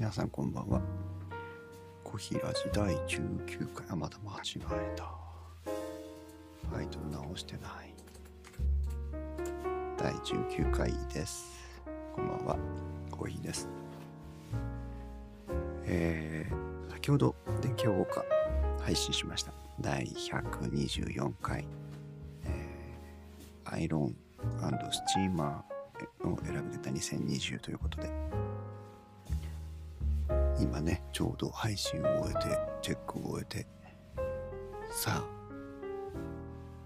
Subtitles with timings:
[0.00, 0.80] 皆さんこんばんは。
[2.02, 5.14] コヒラジ第19回、あ、また間違えた。
[6.72, 7.94] タイトル直してない。
[9.98, 11.50] 第19回です。
[12.14, 12.56] こんばんは。
[13.10, 13.68] コーヒーです。
[15.84, 18.06] えー、先ほど電気予報
[18.80, 19.52] 配信しました。
[19.82, 21.66] 第124回、
[22.46, 24.16] えー、アイロン
[24.90, 28.10] スチーマーの選び方2020ということで、
[30.60, 33.66] 今ね、ちょうど配信を終えて、チェックを終えて、
[34.90, 35.40] さあ、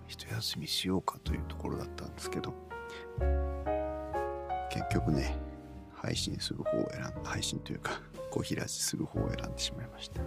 [0.06, 2.54] 一休みしようかというところだったんですけど、
[4.70, 5.36] 結局ね、
[5.92, 10.22] 配信する方を選ん、配信というか、 小開きする方を選んでしまいました。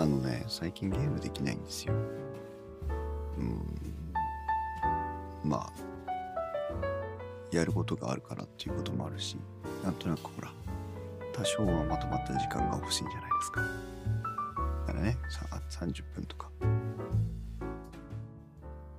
[0.00, 1.94] あのね、最近ゲームできないんですよ。
[3.38, 3.64] うん、
[5.42, 5.72] まあ、
[7.50, 9.36] やることがあるからっていうこともあるし、
[9.82, 10.50] なんとなくほら、
[11.32, 13.60] 多少はまとまった時間が欲しいんじゃないですか。
[14.86, 16.50] だからね、さ30分とか。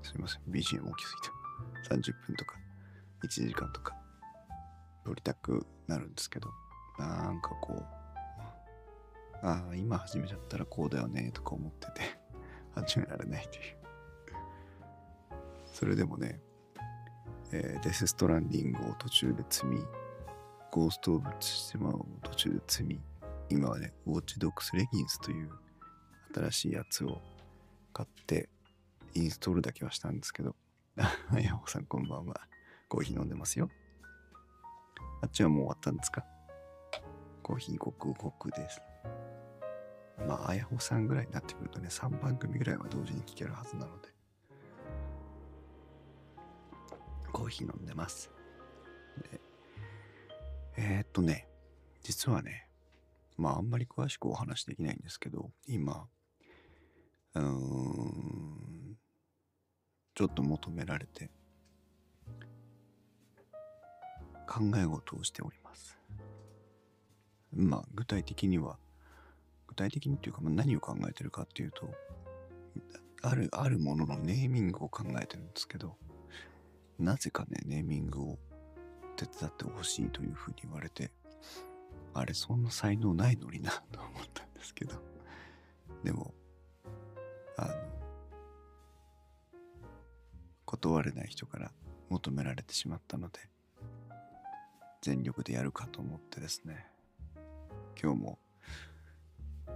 [0.02, 1.96] すいません、BGM 大きすぎた。
[1.96, 2.56] 30分とか、
[3.24, 3.96] 1時間とか、
[5.06, 6.50] 撮りたくなるんですけど、
[6.98, 8.00] なんかこう、
[9.42, 12.02] ああ、今始めちゃったらこうだよね、とか思ってて、
[12.76, 13.78] 始められないという。
[15.74, 16.42] それでもね、
[17.52, 19.84] えーデス・ストランディングを途中で積み、
[20.72, 23.02] ゴースト・オブ・ツシマを途中で積み、
[23.50, 25.50] 今はね、ウォッチ・ドックス・レギンスという
[26.34, 27.20] 新しいやつを
[27.92, 28.50] 買って、
[29.16, 30.56] インストールだけはしたんですけど、
[30.98, 32.40] あやほさんこんばんは。
[32.88, 33.70] コーヒー飲んでますよ。
[35.22, 36.24] あっちはもう終わったんですか？
[37.42, 38.80] コーヒーごくごくです。
[40.28, 44.10] まあ、あやほさんぐらいになってくるとね、3番組ぐらいは同時に聞けるはずなので。
[47.32, 48.30] コーヒー飲んでます。
[49.32, 49.42] で
[50.82, 51.46] えー、っとね、
[52.04, 52.70] 実はね、
[53.36, 56.08] まああんまり詳しくお話できないんですけど、今、
[57.36, 58.96] うーん、
[60.16, 61.32] ちょっと求められて、
[64.48, 66.00] 考え事をしております。
[67.52, 68.78] まあ具体的には、
[69.68, 71.90] 具体的にっていうか、まあ、何を考えてるかっていうと、
[73.22, 75.98] ある、あるもののネーミングを考えてるんですけど、
[76.98, 78.40] なぜかね、ネーミングを
[79.20, 81.12] 手伝ってほしいというふうに言われて、
[82.14, 84.96] あれ、そんな才能ないのにな、と思ったんですけど、
[86.06, 86.34] でも、
[87.58, 87.74] あの、
[90.64, 91.72] 断れない人から
[92.10, 93.40] 求められてしまったので、
[95.02, 96.88] 全力でやるかと思ってですね、
[98.02, 98.40] 今日も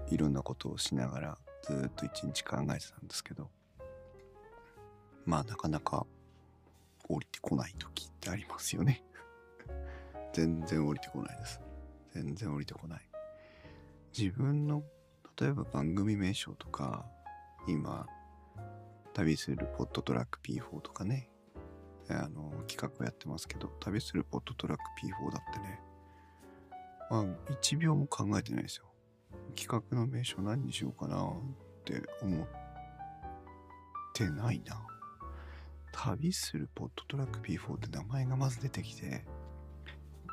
[0.07, 3.49] いろんなことをしながらずっと一日考えてたんですけど、
[5.25, 6.05] まあなかなか
[7.09, 9.03] 降りてこない時ってありますよね。
[10.33, 11.61] 全然降りてこないです。
[12.13, 13.01] 全然降りてこない。
[14.17, 14.83] 自分の、
[15.39, 17.05] 例えば番組名称とか、
[17.67, 18.05] 今、
[19.13, 21.29] 旅するポットトラック P4 とかね、
[22.09, 25.79] あの、企画をやってますけど、旅するポットトラック P4 だってね、
[27.09, 28.85] まあ、1秒も考えてないですよ。
[29.55, 31.29] 企画の名称何にしようかなっ
[31.85, 32.47] て思っ
[34.13, 34.81] てないな。
[35.91, 39.25] 旅するポットトラック P4 って名前がまず出てきて、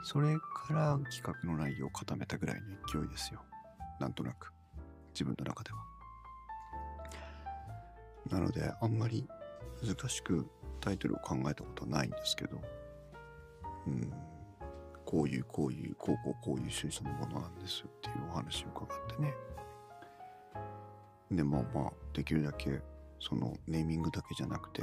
[0.03, 3.43] それから企画の内容を固めたぐらいの勢いですよ。
[3.99, 4.53] なんとなく。
[5.13, 5.79] 自分の中では。
[8.31, 9.27] なので、あんまり
[9.83, 10.49] 難しく
[10.81, 12.61] タイトルを考えたことはないんですけど、
[13.87, 14.13] うん、
[15.05, 19.35] こういう、こういう、こうこう、こういう趣旨のものなんですっていうお話を伺ってね。
[21.31, 22.81] で、まあまあ、できるだけ、
[23.21, 24.83] そのネーミングだけじゃなくて、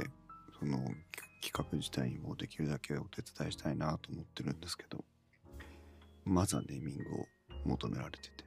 [0.58, 5.04] その企企画自体にもできるだけお手伝いしたいなと思ってるんですけど、
[6.24, 7.26] まずはネーミングを
[7.64, 8.44] 求められてて、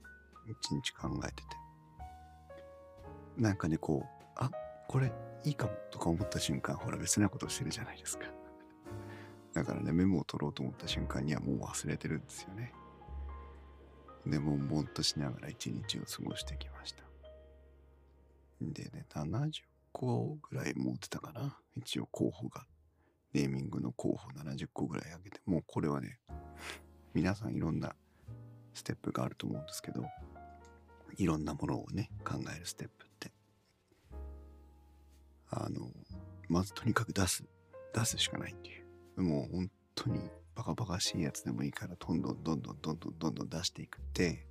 [0.48, 1.44] 一日考えてて、
[3.38, 4.52] なんかね、こう、あ、
[4.88, 5.12] これ
[5.44, 8.26] いいかもとか思った瞬間、ほら別なことしてるじゃないですか。
[9.54, 12.74] だからね、メモを取ろうと思った瞬間にはもう忘れてるんですよね。
[14.26, 17.04] で、もんぼんとしながら一日を過ごしてきました。
[18.62, 21.58] でね、70個ぐらい持ってたかな。
[21.76, 22.66] 一応候補が。
[23.34, 26.20] ネーミングの候補70個ぐらいあげて、もうこれはね、
[27.14, 27.96] 皆さんいろんな
[28.74, 30.06] ステップがあると思うんですけど、
[31.18, 33.32] いろんなものをね、考えるステップって。
[35.50, 35.90] あの、
[36.48, 37.44] まずとにかく出す。
[37.94, 38.82] 出すしかないってい
[39.18, 39.22] う。
[39.22, 40.20] もう本当に
[40.56, 44.48] バカバカしいやつでもいいから、どんどんどんどんどんどんどんどん出していくって、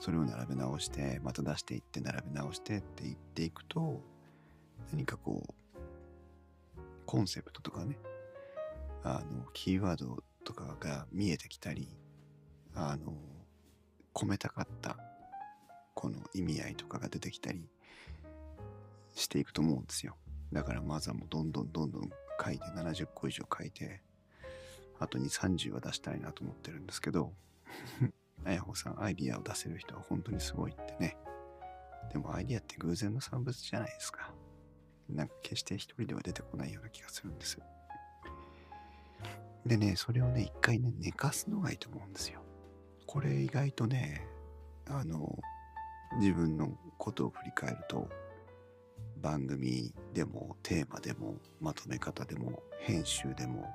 [0.00, 4.00] それを並べ直して、また出していって、並べ直してって言っていくと、
[4.92, 5.54] 何かこう、
[7.08, 7.96] コンセプトとかね、
[9.02, 11.88] あの、キーワードとかが見えてきたり
[12.74, 13.14] あの
[14.12, 14.98] 込めたかった
[15.94, 17.66] この意味合いとかが出てきたり
[19.14, 20.16] していくと思うんですよ。
[20.52, 22.10] だからまずはもうどんどんどんどん
[22.44, 24.02] 書いて70個以上書いて
[25.00, 27.32] あと2、30は出したいなと思ってるんですけど
[28.44, 31.16] あやほさんアイディアを出せる人は本当にすごいってね。
[32.12, 34.34] でもアイディアって偶然の産物じゃないですか。
[35.08, 37.58] なんか決して一人では出てこないような気がするんです。
[39.66, 42.42] でねそれをね一回ね寝かすのがいいと思うんですよ。
[43.06, 44.26] これ意外とね
[44.88, 45.38] あの
[46.20, 48.08] 自分のことを振り返ると
[49.20, 53.66] 番組でもテーマでもまとめ方でも編集でも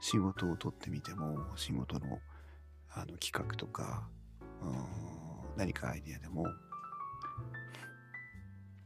[0.00, 2.18] 仕事を取ってみても仕事の
[2.92, 4.08] あの企画とか
[5.56, 6.46] 何かアイデアでも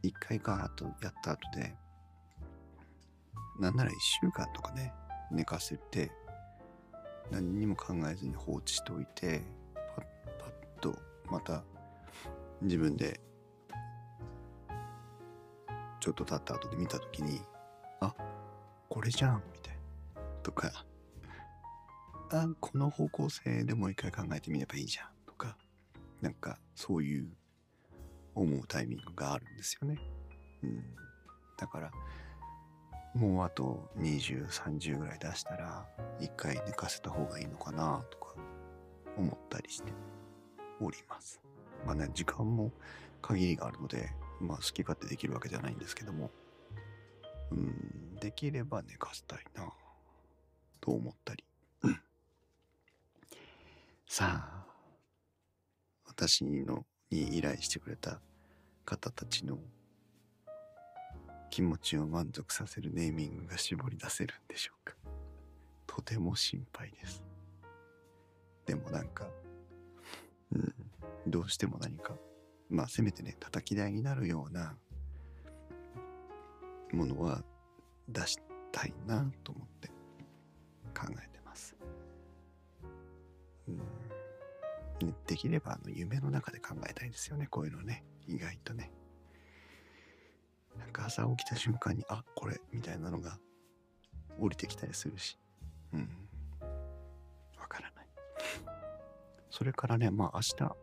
[0.07, 1.75] 一回ガーッとやった後で
[3.59, 4.93] なんなら一週間とかね
[5.31, 6.11] 寝かせて
[7.31, 9.41] 何にも考えずに放置しておいて
[9.95, 10.05] パッ
[10.39, 10.99] パッと
[11.31, 11.63] また
[12.61, 13.19] 自分で
[15.99, 17.41] ちょっと経った後で見た時に
[18.01, 18.13] あ
[18.89, 20.21] これじゃんみたいな。
[20.43, 20.71] とか
[22.29, 25.57] あこの方向性でもう一回考えてみればいいじゃんとか
[26.21, 27.27] なんかそういう
[28.35, 29.97] 思うタイミングがあるんですよね。
[30.63, 30.83] うん、
[31.57, 31.91] だから
[33.15, 35.85] もうあと20、30ぐらい出したら
[36.19, 38.35] 一回寝かせた方がいいのかなとか
[39.17, 39.91] 思ったりして
[40.81, 41.41] おります。
[41.85, 42.71] まあね、時間も
[43.21, 44.11] 限りがあるので、
[44.41, 46.29] まあ好き勝手できるわけじゃないんですけども、
[47.51, 49.71] うん、できれば寝かせたいな
[50.81, 51.43] と思ったり。
[54.07, 54.65] さあ、
[56.05, 58.19] 私のに依頼してくれた
[58.85, 59.57] 方たちの
[61.49, 64.95] 気持ちを満足させるネーミングが絞り出せるんでしょうか。
[65.87, 67.23] とても心配です。
[68.65, 69.27] でもなんか
[70.51, 70.73] うん
[71.27, 72.13] どうしても何か
[72.69, 74.75] まあせめてね叩き台になるような
[76.91, 77.43] ものは
[78.09, 78.37] 出し
[78.71, 79.87] たいなと思って
[80.97, 81.34] 考えて
[85.27, 87.47] できればあの夢の中で考えたいですよね。
[87.47, 88.03] こういうのね。
[88.27, 88.91] 意外とね。
[90.77, 93.39] なんか朝起きた瞬間にあこれみたいなのが
[94.39, 95.37] 降りてきたりするし。
[95.93, 96.09] うん。
[97.57, 98.07] わからない。
[99.49, 100.75] それからねまあ明日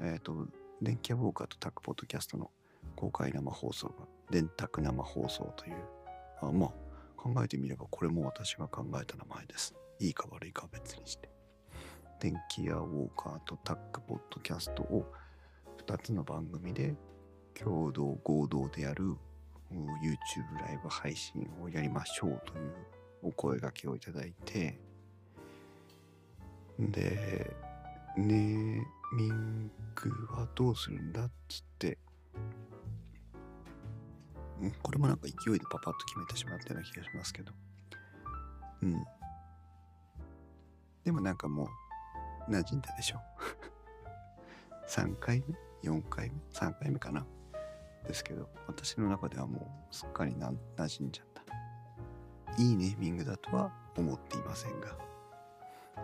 [0.00, 0.48] えっ、ー、と
[0.82, 2.50] 電気屋ウォーカーとタックポッドキャストの
[2.96, 5.76] 公開生放送が電卓生放送という
[6.42, 6.70] あまあ
[7.16, 9.74] 考えてみればこれも私が考えた名前です。
[10.00, 11.33] いいか悪いかは別にして。
[12.20, 15.06] 電気屋ウォーカーとタックポッドキャストを
[15.86, 16.94] 2つの番組で
[17.54, 19.14] 共同合同でやる
[19.70, 22.72] YouTube ライブ配信をやりましょうという
[23.22, 24.78] お声がけをいただいて。
[26.78, 27.54] で
[28.16, 28.82] ネー
[29.16, 31.98] ミングはどうするんだっつって。
[34.82, 37.52] これもなんか勢いでパパッと決めてしまったような気がしますけど。
[38.82, 39.04] うん。
[41.04, 41.68] でもなんかもう
[42.48, 43.20] 馴染んだでしょ。
[44.88, 45.42] 3回
[45.82, 47.26] 目？4回目？3回目かな。
[48.06, 52.62] ですけど私の中ではもうすっかりな馴染んじゃった。
[52.62, 54.96] いいネーミングだとは思っていませんが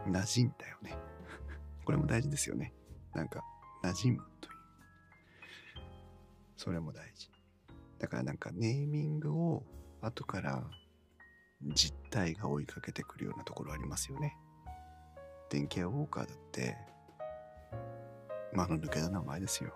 [0.07, 0.97] 馴染んだよね。
[1.85, 2.73] これも大事ですよね。
[3.15, 3.45] なんか
[3.83, 4.57] 馴染むという。
[6.57, 7.31] それも大事。
[7.99, 9.63] だからなんかネーミングを
[10.01, 10.65] 後から
[11.63, 14.37] 実態が追いかけてくるようなところありますよね。
[15.51, 16.77] 電気屋ウォーカーだって
[18.55, 19.75] 間の抜けた名前ですよ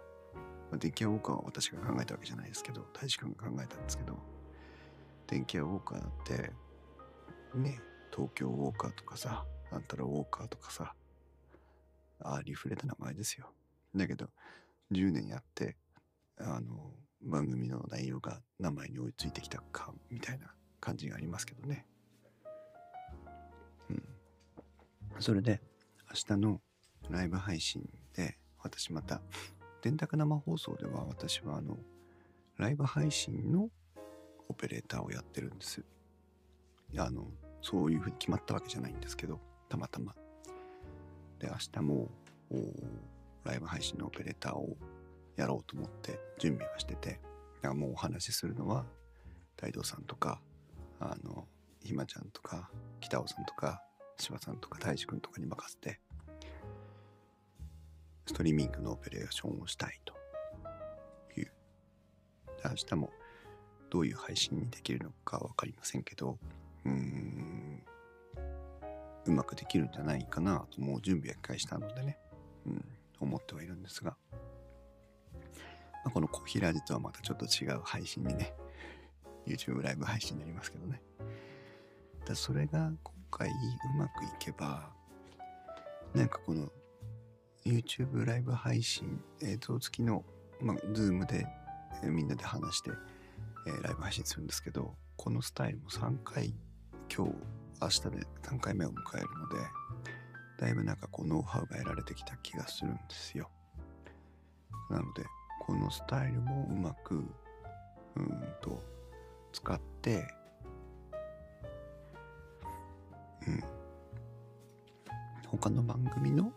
[0.78, 4.19] 電気屋ウォーカーは私が考えたわけじゃないですけど、大志くんが考えたんですけど、
[5.26, 6.52] 電気屋ウォーカーだって、
[7.59, 7.81] ね、
[8.12, 10.95] 東京ウォーカーとかさ、あんたらウォーカーとかさ、
[12.21, 13.52] ああ、リフレた名前ですよ。
[13.95, 14.28] だけど、
[14.93, 15.76] 10年やって、
[16.38, 21.87] あの、番組の内容が名前に追いついてきたか、みたいな感じがありますけどね。
[25.21, 25.61] それで、
[26.09, 26.61] 明日の
[27.11, 29.21] ライブ配信で、私また
[29.83, 31.76] 電卓生放送では私はあの、
[32.56, 33.68] ライブ配信の
[34.49, 35.83] オペレーターをやってるんです。
[36.97, 37.26] あの、
[37.62, 40.14] そういうふうに決まったわけじゃないんですけど、たまたま。
[41.38, 42.11] で、明日も、
[43.44, 44.76] ライブ配信のオペレーターを
[45.37, 47.16] やろうと思って準備はしてて、だ
[47.62, 48.87] からもうお話しするのは、
[49.56, 50.40] 大道さんとか、
[51.00, 51.47] あの、
[51.83, 53.84] ひまちゃんとか、北尾さんとか、
[54.18, 56.00] 柴さんとか、大志くんとかに任せて、
[58.26, 60.14] ストリーミングのオペレーションをしたいと
[61.38, 61.52] いう。
[62.64, 63.11] 明日も
[63.90, 66.38] どういう配信にできるのかわかりませんけど、
[66.85, 67.83] うーん、
[69.26, 72.18] うまくできるんじゃないかなともう準備は一回したのでね、
[72.66, 72.85] うん、
[73.21, 74.16] 思ってはいるんですが、
[75.33, 75.38] ま
[76.06, 78.52] あ、このコーヒーラジとはまたちょっと違う配信にね
[79.47, 81.00] YouTube ライブ配信になりますけどね
[82.26, 83.53] だそれが今回う
[83.99, 84.88] まくいけば
[86.14, 86.69] なんかこの
[87.67, 90.25] YouTube ライブ配信映像付きの、
[90.61, 91.45] まあ、Zoom で、
[92.05, 92.91] えー、みんなで話して、
[93.67, 96.55] えー、ライブ配信するんですけどこのスタイルも3回
[97.14, 97.33] 今日
[97.83, 98.09] 明日で
[98.43, 99.57] 3回目を迎えるので
[100.61, 103.50] だいぶなんかこうノウハウが得られてきた気がするんですよ。
[104.88, 105.25] なので
[105.67, 107.14] このスタイルもうまく
[108.17, 108.81] うんと
[109.53, 110.25] 使って
[115.64, 116.52] 他の番組の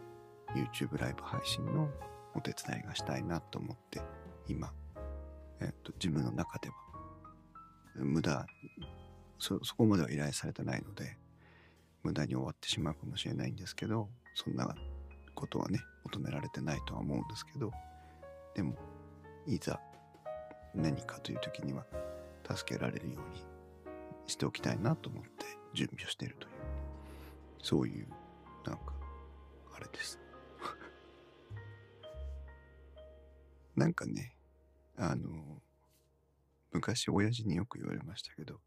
[0.54, 1.90] YouTube ライブ配信の
[2.36, 4.02] お手伝いがしたいなと思って
[4.50, 4.74] 今、
[5.62, 6.76] えっと、自分の中では
[7.96, 8.46] 無駄
[9.40, 11.16] そそこまでは依頼されてないので
[12.04, 14.76] 無駄に終わってしまうかもしれないんですけどそんな
[15.36, 17.72] ことはね求められてないとは思うんですけど
[18.56, 18.76] でも
[19.46, 19.80] いざ
[20.76, 21.86] 何かという時には
[22.54, 23.42] 助けられるように
[24.26, 25.30] しておきたいなと思って
[25.74, 26.54] 準備をしているという
[27.64, 28.08] そういう
[28.66, 28.97] なんか
[29.98, 30.20] です。
[33.76, 34.36] なんかね
[34.96, 35.62] あの
[36.72, 38.62] 昔親父によく言われましたけど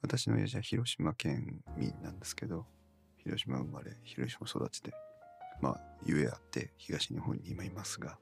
[0.00, 2.66] 私の親父は広島県民なんですけど
[3.18, 4.92] 広島生まれ広島育ちで
[5.60, 8.18] まあゆえあって東日本に今いますが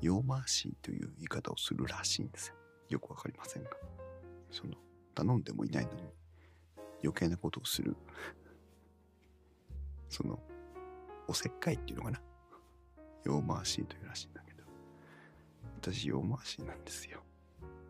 [0.00, 2.54] 用回しという言い方をするらしいんですよ。
[2.90, 3.70] よくわかりませんが。
[4.50, 4.74] その
[5.14, 6.02] 頼んでもいないのに
[7.02, 7.96] 余計なことをする。
[10.08, 10.38] その
[11.28, 12.20] おせっかいっていうのかな？
[13.24, 14.62] 用回しというらしいんだけど。
[15.80, 17.22] 私用回しなんですよ。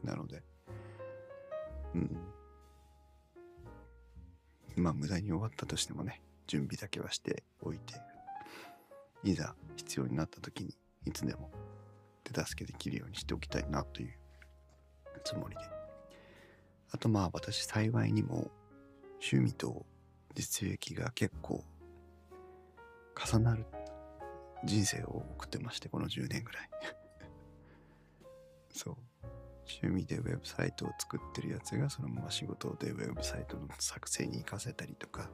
[0.02, 0.42] なので
[1.94, 2.16] うん。
[4.76, 7.94] まあ無駄に終わったとしてもね準備だけはしておいて
[9.24, 11.50] いざ必要になった時にいつでも
[12.24, 14.14] 手助けできるようにしておきたいなという
[15.24, 15.62] つもりで。
[16.92, 18.50] あとまあ私幸いにも
[19.14, 19.84] 趣味と
[20.34, 21.64] 実益が結構
[23.16, 23.64] 重なる
[24.64, 26.70] 人生を送ってましてこの10年ぐらい。
[28.70, 28.96] そう。
[29.68, 35.28] 趣味でウェブサイトを作ってるやつがそのまま仕事でウェブサイトの作成に活かせたりとか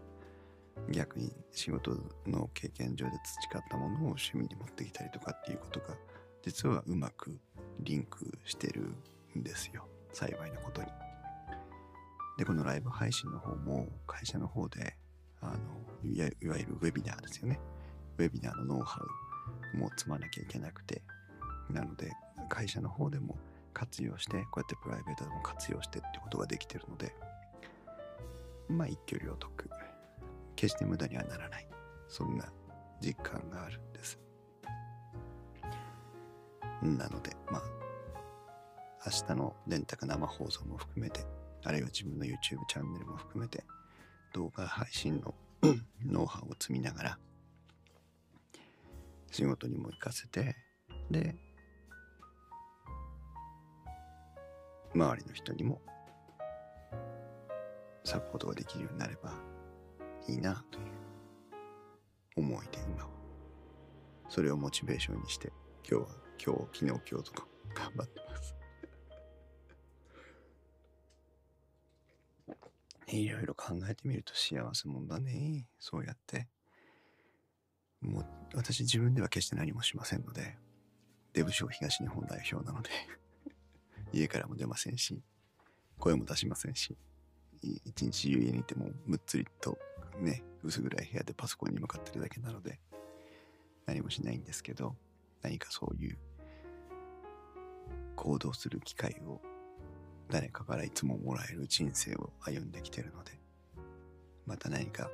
[0.90, 3.12] 逆に仕事の経験上で
[3.50, 5.96] 培ったものを趣味に持ってきたりとかっていうことが
[6.42, 7.38] 実はうまく
[7.80, 8.94] リンクしてる
[9.38, 9.86] んですよ。
[10.12, 10.88] 幸いなことに。
[12.38, 14.96] でこのライブ配信の方も会社の方で
[15.40, 17.60] あのいわゆるウェビナーですよね。
[18.18, 19.00] ウェビナーのノウハ
[19.74, 21.02] ウも積まなきゃいけなくて
[21.70, 22.12] なので
[22.48, 23.36] 会社の方でも
[23.72, 27.14] 活用してこうやってプライベートでも活用してってことができてるので
[28.68, 29.70] まあ一挙両得。
[30.56, 31.66] 決して無駄にはならない。
[32.08, 32.44] そんな
[33.00, 34.18] 実感があるんです。
[36.82, 37.62] なのでまあ
[39.06, 41.24] 明日の電卓生放送も含めて
[41.64, 42.38] あるいは自分の YouTube
[42.68, 43.64] チャンネルも含めて
[44.32, 45.34] 動画配信の
[46.04, 47.18] ノウハウを積みながら
[49.32, 50.54] 仕事にも行かせて
[51.10, 51.34] で
[54.94, 55.80] 周りの人にも
[58.04, 59.32] サポートができるようになれば
[60.28, 60.84] いいなという
[62.36, 63.10] 思いで今は。
[64.28, 65.50] それをモチベーションにして
[65.88, 66.08] 今日は
[66.44, 68.54] 今日昨日今日とか頑張ってます。
[73.16, 75.68] いろいろ考えてみると幸せもんだね。
[75.78, 76.48] そうやって。
[78.02, 80.56] もう私自分では決して何もしませんので
[81.32, 82.90] デブ賞東日本代表なので
[84.12, 85.22] 家からも出ませんし、
[85.98, 86.96] 声も出しませんし、
[87.62, 89.78] 一日家にいてもむっつりと
[90.20, 92.80] ね、薄暗い部屋でパソコンに向かってるだけなので、
[93.86, 94.96] 何もしないんですけど、
[95.40, 96.18] 何かそういう
[98.16, 99.40] 行動する機会を
[100.28, 103.38] 誰かからいつももらえる人生を歩んできてるので、
[104.46, 105.10] また何か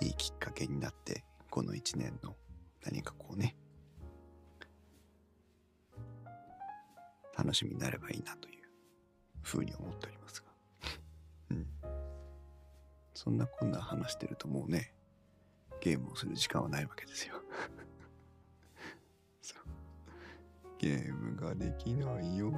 [0.00, 2.36] いいきっかけになって、この一年の
[2.84, 3.56] 何かこうね、
[7.36, 8.62] 楽しみになればいいなという
[9.42, 10.46] ふうに思っておりますが。
[11.50, 11.66] うん。
[13.14, 14.94] そんなこんな話してるともうね、
[15.80, 17.34] ゲームをする時間はないわけですよ。
[20.78, 22.50] ゲームができないよ。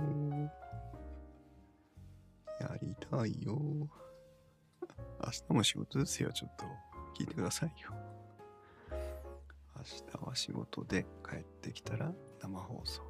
[2.61, 3.59] やりたいよ。
[3.59, 6.65] 明日も仕事ですよ、ちょっと。
[7.19, 8.12] 聞いてくださいよ。
[9.83, 13.03] 明日は仕事で帰ってきたら生放送。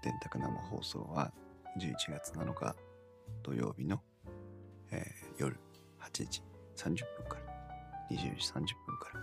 [0.00, 1.32] 電卓生放送は
[1.80, 2.76] 11月7日
[3.42, 4.00] 土曜日の、
[4.92, 5.58] えー、夜
[6.00, 6.42] 8時
[6.76, 8.64] 30分から20時30分
[9.00, 9.20] から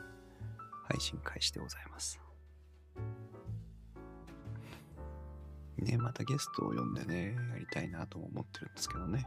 [0.90, 2.20] 配信開始でございます。
[5.78, 9.26] ねまたゲストを呼んでね、やりたいなとも思ってるんですけどね。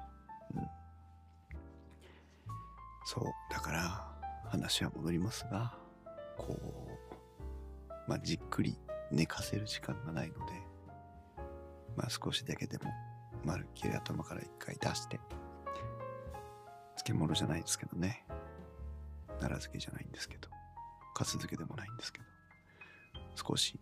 [0.55, 0.63] うん。
[3.07, 4.07] そう、だから
[4.51, 5.82] 話は戻りますが、
[6.47, 8.77] こう、まあ、じっくり
[9.11, 10.53] 寝かせる時間がないので、
[11.97, 12.91] まあ少しだけでも、
[13.45, 15.21] まるっきり頭から一回出して、
[16.97, 18.25] 漬物じゃないですけどね。
[19.41, 20.49] 奈良漬けじゃないんですけど、
[21.15, 22.25] かす漬けでもないんですけど、
[23.35, 23.79] 少し、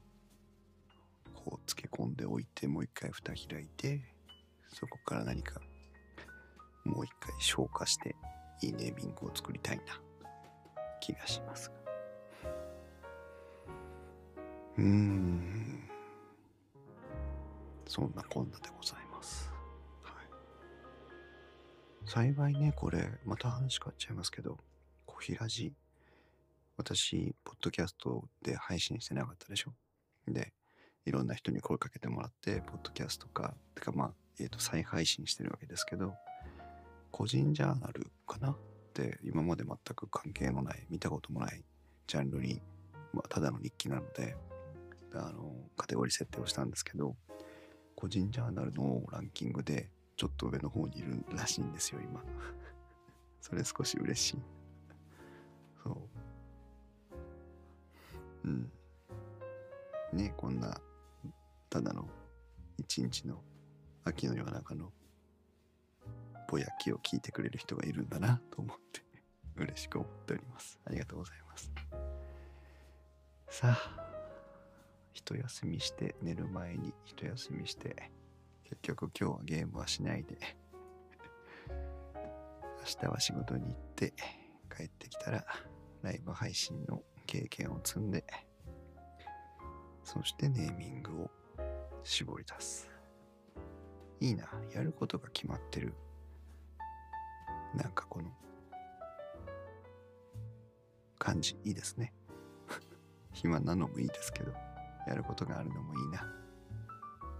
[1.34, 4.00] こう漬け込んでおいて、もう一回蓋開いて、
[4.68, 5.60] そこから何か、
[6.84, 8.16] もう一回消化して、
[8.62, 9.84] いいネーミングを作りたいな、
[11.00, 11.79] 気がしますが。
[14.80, 15.88] うん。
[17.86, 19.52] そんなこんなでございます。
[20.02, 22.08] はい。
[22.08, 24.56] 幸いね、これ、また話変わっちゃいますけど、
[25.04, 25.70] 小平寺、
[26.78, 29.74] 私、ポッドキャストで配信してなかったでしょ？
[30.26, 30.54] で、
[31.04, 36.14] いろんな人に声かけてもらって、ポッドキャストか、てかまあ、えっ、と、再配信してるわけですけど、
[37.10, 38.52] 個人ジャーナルかな？
[38.52, 38.56] っ
[38.94, 41.62] て、今まで全く関係のない、見たこともない
[42.06, 42.62] ジャンルに、
[43.12, 44.36] まあ、ただの日記なので、
[45.14, 47.16] あの、カテゴリー設定をしたんですけど、
[47.94, 52.22] 個人ジャーナルのランキングで、ちょっと上の方にいるらしいんですよ、今。
[53.40, 54.42] それ少し嬉しい。
[55.82, 55.90] そ
[58.44, 58.48] う。
[58.48, 58.72] うん。
[60.12, 60.80] ねこんな、
[61.68, 62.08] ただの
[62.78, 63.42] 一日の
[64.04, 64.92] 秋の夜中の
[66.48, 69.02] ぼやきを聞いてくれる人がいるんだなと思って
[69.56, 70.80] 嬉しく思っております。
[70.84, 71.72] ありがとうございます。
[73.48, 73.99] さあ、
[75.12, 78.10] 一休みして寝る前に一休みして
[78.64, 80.38] 結局今日はゲームはしないで
[81.68, 84.14] 明日は仕事に行って
[84.74, 85.44] 帰ってきたら
[86.02, 88.24] ライブ配信の経験を積んで
[90.04, 91.30] そしてネーミングを
[92.02, 92.88] 絞り出す。
[94.20, 94.48] いいな。
[94.74, 95.94] やることが決まってる。
[97.74, 98.28] なんかこの
[101.18, 102.12] 感じいいですね。
[103.32, 104.52] 暇なのもいいですけど。
[105.10, 106.26] やることがあるのもいいな。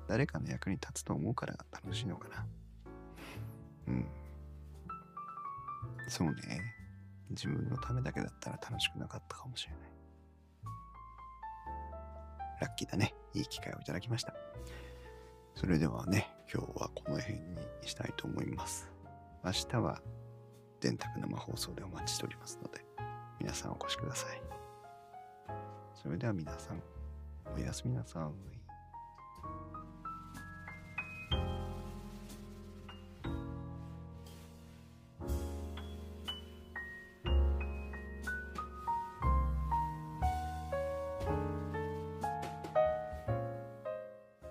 [0.08, 2.46] 誰かの役に立つと思うから楽しいのかな。
[3.88, 4.06] うん。
[6.08, 6.34] そうね。
[7.30, 9.80] 自分のためだけだったら楽しくなかったかもしれない。
[12.60, 13.14] ラッキーだね。
[13.34, 14.34] いい機会をいただきました。
[15.54, 17.40] それではね今日はこの辺に
[17.84, 18.90] したいと思います。
[19.44, 20.00] 明日は
[20.80, 22.84] 電卓生放送でお待ちしておりますので
[23.38, 24.42] 皆さんお越しください。
[25.94, 26.82] それでは皆さん
[27.56, 28.59] おやすみなさい。